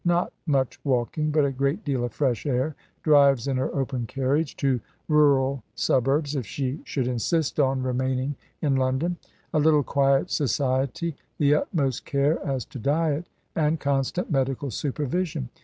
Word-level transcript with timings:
Not 0.03 0.33
much 0.47 0.79
walking, 0.83 1.29
but 1.29 1.45
a 1.45 1.51
great 1.51 1.85
deal 1.85 2.03
of 2.03 2.11
fresh 2.11 2.47
air, 2.47 2.73
Drives 3.03 3.45
in 3.47 3.57
her 3.57 3.69
open 3.71 4.07
carriage 4.07 4.57
to 4.57 4.79
rural 5.07 5.61
suburbs, 5.75 6.35
if 6.35 6.43
she 6.43 6.79
should 6.83 7.05
insist 7.07 7.59
on 7.59 7.83
remaining 7.83 8.35
in 8.63 8.75
London; 8.77 9.17
a 9.53 9.59
little 9.59 9.83
quiet 9.83 10.31
society; 10.31 11.15
the 11.37 11.53
utmost 11.53 12.03
care 12.03 12.43
as 12.43 12.65
to 12.65 12.79
diet, 12.79 13.27
and 13.55 13.79
constant 13.79 14.31
medical 14.31 14.71
supervision. 14.71 15.49